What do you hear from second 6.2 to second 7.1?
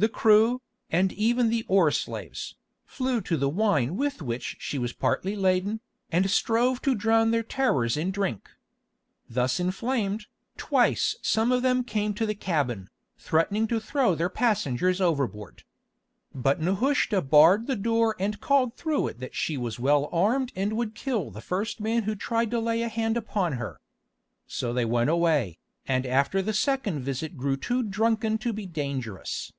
strove to